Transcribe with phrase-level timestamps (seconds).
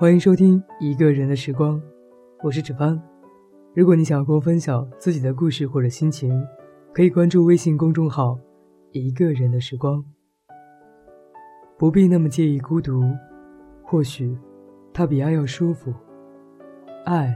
[0.00, 1.78] 欢迎收听一个人的时光，
[2.42, 2.98] 我是芷帆。
[3.74, 6.42] 如果你想要跟我分享自己的故事或者心情，
[6.90, 8.38] 可以关注微信公众号
[8.92, 10.02] “一个人的时光”。
[11.76, 13.02] 不必那么介意孤独，
[13.82, 14.34] 或许
[14.90, 15.92] 它比爱要舒服。
[17.04, 17.34] 爱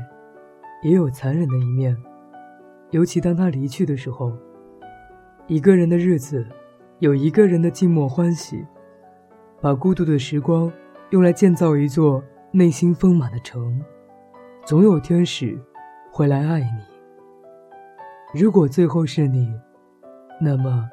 [0.82, 1.94] 也有残忍的一面，
[2.92, 4.32] 尤其当他离去的时候。
[5.48, 6.42] 一个人的日子，
[6.98, 8.64] 有一个人的静默欢喜，
[9.60, 10.72] 把孤独的时光
[11.10, 12.24] 用来建造一座
[12.56, 13.84] 内心丰满的城，
[14.64, 15.60] 总有天使
[16.12, 18.40] 会来爱你。
[18.40, 19.52] 如果最后是你，
[20.40, 20.88] 那么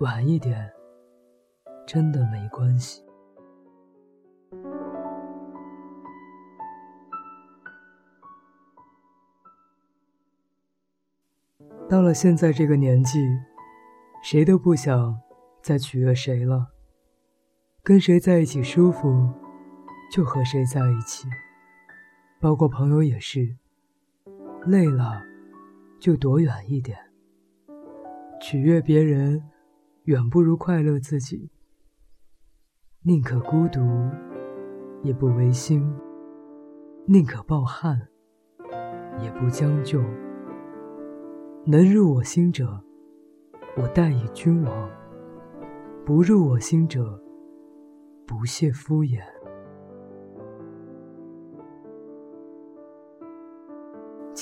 [0.00, 0.72] 晚一点
[1.86, 3.04] 真的没关系。
[11.90, 13.20] 到了现在这个年纪，
[14.22, 15.20] 谁都不想
[15.60, 16.68] 再取悦谁了。
[17.82, 19.28] 跟谁在一起舒服，
[20.14, 21.26] 就和谁在一起，
[22.38, 23.56] 包括朋友也是。
[24.64, 25.20] 累了，
[25.98, 26.96] 就躲远一点。
[28.40, 29.42] 取悦别人，
[30.04, 31.50] 远不如快乐自己。
[33.02, 33.80] 宁可孤独，
[35.02, 35.82] 也不违心；
[37.06, 38.00] 宁可抱憾，
[39.20, 40.00] 也不将就。
[41.66, 42.80] 能入我心者，
[43.76, 44.88] 我待以君王；
[46.06, 47.20] 不入我心者，
[48.24, 49.20] 不屑敷衍。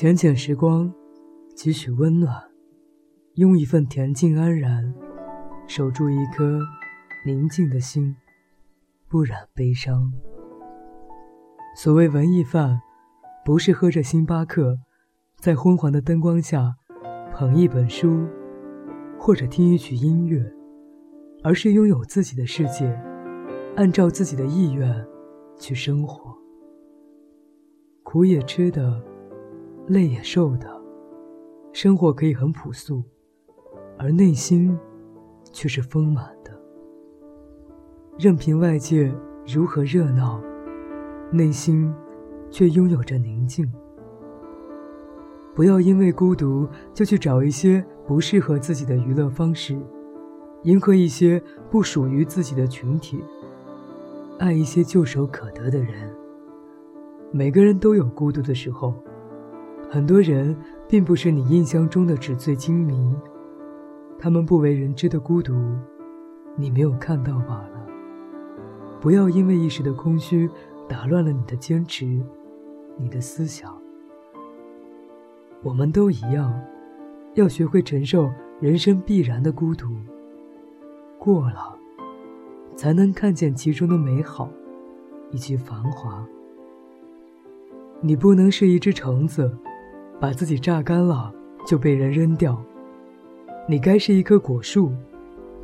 [0.02, 0.92] 浅浅时光，
[1.54, 2.34] 几许温暖，
[3.34, 4.92] 用一份恬静安然，
[5.68, 6.58] 守住一颗
[7.24, 8.12] 宁静的心，
[9.08, 10.12] 不染悲伤。
[11.76, 12.80] 所谓文艺范，
[13.44, 14.76] 不是喝着星巴克，
[15.38, 16.74] 在昏黄的灯光下。
[17.32, 18.26] 捧一本书，
[19.16, 20.44] 或者听一曲音乐，
[21.44, 22.92] 而是拥有自己的世界，
[23.76, 25.06] 按照自己的意愿
[25.60, 26.36] 去生活。
[28.02, 29.00] 苦也吃的，
[29.88, 30.68] 累也受的，
[31.72, 33.02] 生活可以很朴素，
[33.98, 34.78] 而内心
[35.52, 36.52] 却是丰满的。
[38.18, 39.12] 任凭外界
[39.46, 40.40] 如何热闹，
[41.32, 41.92] 内心
[42.50, 43.70] 却拥有着宁静。
[45.54, 49.76] 不要因为孤独就去找一些不适合自己的娱乐方式，
[50.62, 53.22] 迎合一些不属于自己的群体，
[54.38, 56.14] 爱一些唾手可得的人。
[57.32, 58.94] 每个人都有孤独的时候，
[59.92, 60.56] 很多人
[60.88, 63.14] 并不是你印象中的纸醉金迷，
[64.18, 65.52] 他们不为人知的孤独，
[66.56, 67.86] 你没有看到罢了。
[69.02, 70.48] 不要因为一时的空虚
[70.88, 72.06] 打乱了你的坚持，
[72.96, 73.70] 你的思想。
[75.62, 76.58] 我们都一样，
[77.34, 78.30] 要学会承受
[78.62, 79.94] 人生必然的孤独。
[81.18, 81.76] 过了，
[82.76, 84.48] 才能看见其中的美好，
[85.32, 86.26] 以及繁华。
[88.00, 89.54] 你不能是一只橙子，
[90.22, 91.34] 把自己榨干了
[91.66, 92.56] 就被人扔掉。
[93.68, 94.92] 你该是一棵果树，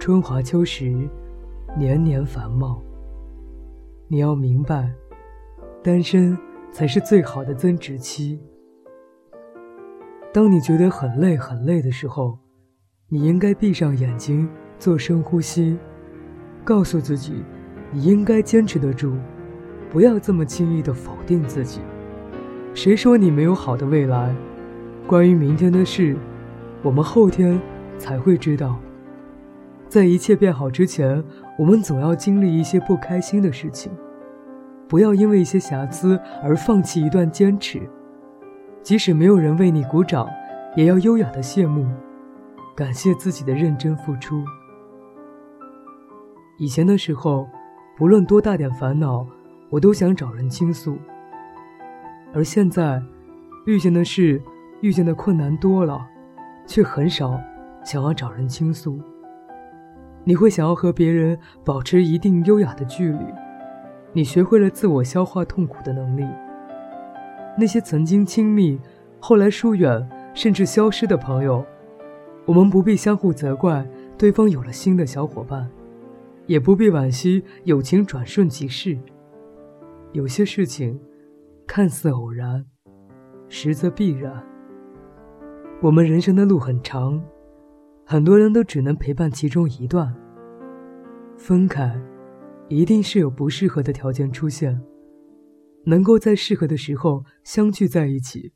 [0.00, 1.08] 春华秋实，
[1.78, 2.82] 年年繁茂。
[4.08, 4.92] 你要明白，
[5.80, 6.36] 单身
[6.72, 8.40] 才是最好的增值期。
[10.32, 12.36] 当你觉得很累很累的时候，
[13.08, 15.78] 你应该闭上眼睛做深呼吸，
[16.64, 17.44] 告诉自己，
[17.92, 19.14] 你应该坚持得住，
[19.88, 21.80] 不要这么轻易的否定自己。
[22.74, 24.34] 谁说你没有好的未来？
[25.08, 26.14] 关于明天的事，
[26.82, 27.58] 我们后天
[27.96, 28.78] 才会知道。
[29.88, 31.24] 在一切变好之前，
[31.58, 33.90] 我们总要经历一些不开心的事情。
[34.86, 37.80] 不要因为一些瑕疵而放弃一段坚持。
[38.82, 40.28] 即使没有人为你鼓掌，
[40.76, 41.86] 也要优雅的谢幕，
[42.76, 44.44] 感谢自己的认真付出。
[46.58, 47.48] 以前的时候，
[47.96, 49.26] 不论多大点烦恼，
[49.70, 50.98] 我都想找人倾诉。
[52.34, 53.02] 而现在，
[53.64, 54.42] 遇见的事，
[54.80, 56.06] 遇见的困难多了，
[56.66, 57.38] 却很少
[57.84, 59.00] 想要找人倾诉。
[60.24, 63.24] 你会想要和别人保持一定优雅的距离，
[64.12, 66.26] 你学会了自我消化痛苦的能力。
[67.56, 68.78] 那些曾经亲密，
[69.18, 71.64] 后来疏远，甚至消失的朋友，
[72.44, 73.84] 我们不必相互责怪
[74.16, 75.68] 对方有了新的小伙伴，
[76.46, 78.96] 也不必惋惜友情转瞬即逝。
[80.12, 81.00] 有些事情，
[81.66, 82.64] 看似偶然，
[83.48, 84.44] 实则必然。
[85.80, 87.22] 我们人生的路很长，
[88.04, 90.12] 很多人都只能陪伴其中一段。
[91.36, 91.96] 分开，
[92.66, 94.80] 一定是有不适合的条件出现。
[95.84, 98.52] 能够在适合的时候相聚在一起，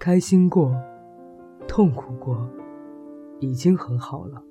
[0.00, 0.74] 开心过，
[1.68, 2.50] 痛苦过，
[3.38, 4.42] 已经很好了。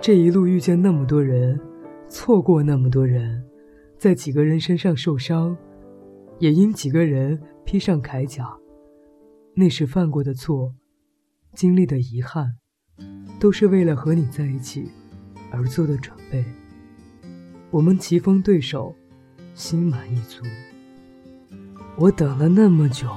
[0.00, 1.60] 这一路遇见那么多人，
[2.06, 3.44] 错过那么多人，
[3.98, 5.56] 在几个人身上受伤，
[6.38, 8.56] 也因几个人披上铠甲。
[9.56, 10.74] 那时犯过的错，
[11.54, 12.56] 经历的遗憾，
[13.38, 14.90] 都是为了和你在一起
[15.52, 16.44] 而做的准备。
[17.70, 18.96] 我们棋逢对手，
[19.54, 20.44] 心满意足。
[21.96, 23.08] 我等了那么久，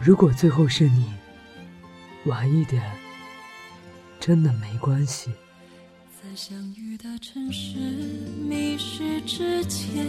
[0.00, 1.04] 如果最后是你，
[2.24, 2.82] 晚一点，
[4.18, 5.30] 真的没关系。
[6.22, 7.78] 在相遇的城市
[8.48, 10.06] 迷失之前，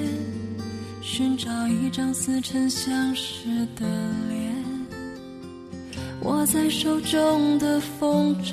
[1.01, 3.86] 寻找一张似曾相识的
[4.30, 4.49] 脸。
[6.24, 8.51] 握在手中的风筝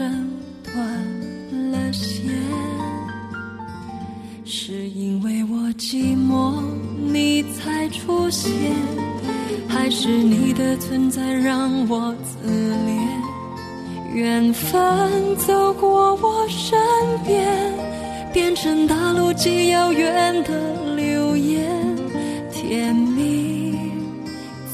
[0.62, 0.76] 断
[1.72, 2.30] 了线，
[4.44, 6.62] 是因为我寂寞
[7.12, 8.50] 你才出现，
[9.68, 12.48] 还是你的存在让我自
[12.86, 14.14] 怜？
[14.14, 16.78] 缘分走过我身
[17.26, 17.44] 边，
[18.32, 21.68] 变成大陆极遥远的流言，
[22.52, 23.15] 甜蜜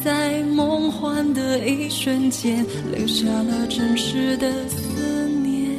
[0.05, 5.71] 在梦幻的一瞬间，留下了真实的思念。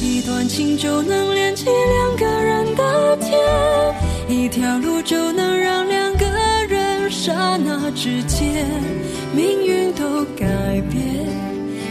[0.00, 3.36] 一段情就能连起两个人的天，
[4.28, 6.26] 一条路就能让两个
[6.68, 8.66] 人刹那之间，
[9.34, 10.46] 命运都改
[10.90, 11.26] 变。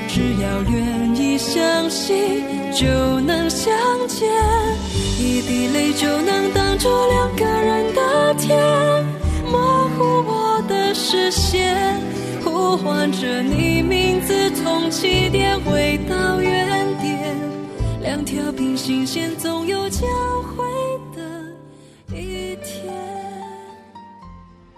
[0.08, 2.44] 只要愿意相信，
[2.74, 2.88] 就
[3.22, 3.74] 能相
[4.08, 4.30] 见。
[5.20, 8.58] 一滴泪就能挡住两个人的天，
[11.14, 12.00] 视线，
[12.42, 17.36] 呼唤着你名字，从起点回到原点。
[18.02, 20.08] 两条平行线总有交
[20.42, 20.64] 汇
[21.14, 22.96] 的一天。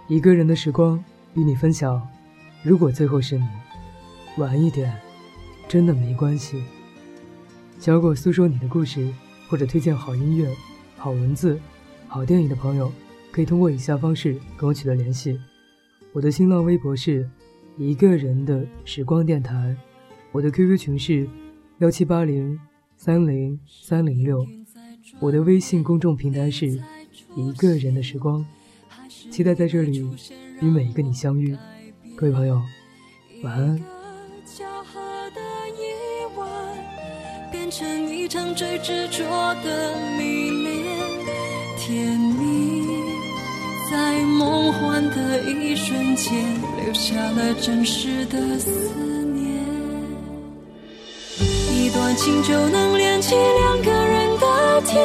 [0.07, 1.03] 一个人的时光
[1.35, 2.01] 与你分享，
[2.63, 3.45] 如果最后是你，
[4.37, 4.91] 晚一点。
[5.67, 6.63] 真的没关系。
[7.79, 9.07] 想要我诉说你的故事，
[9.47, 10.51] 或者推荐好音乐、
[10.97, 11.59] 好文字、
[12.07, 12.91] 好电影的朋友，
[13.31, 15.39] 可以通过以下方式跟我取得联系。
[16.13, 17.27] 我的新浪微博是
[17.75, 19.75] 一个人的时光电台，
[20.31, 21.27] 我的 QQ 群是
[21.79, 22.59] 幺七八零
[22.95, 24.45] 三零三零六，
[25.19, 26.67] 我的微信公众平台是
[27.35, 28.45] 一个人的时光。
[29.31, 30.07] 期待在这里
[30.61, 31.57] 与每一个你相遇，
[32.15, 32.61] 各位朋友，
[33.41, 33.83] 晚安。
[37.71, 39.23] 成一场最执着
[39.63, 40.75] 的迷恋，
[41.75, 42.32] 甜蜜在
[44.85, 46.33] 完的一瞬间，
[46.83, 48.69] 留下了真实的思
[49.33, 49.63] 念。
[51.71, 55.01] 一段情就能连起两个人的天，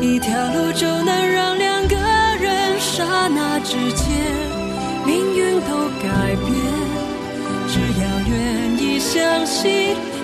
[0.00, 4.06] 一条路就能让两个人刹那之间，
[5.06, 6.52] 命运都改变。
[7.68, 10.11] 只要愿意相信。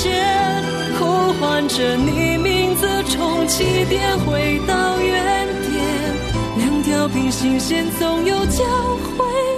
[0.00, 0.62] 间
[0.98, 5.84] 呼唤着你名字，从起点回到原点，
[6.56, 8.64] 两条平行线总有交
[9.16, 9.57] 汇。